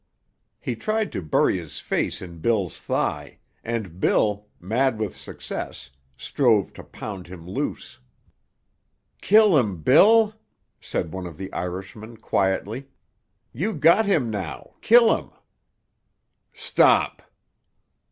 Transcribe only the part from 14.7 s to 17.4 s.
kill him." "Stop."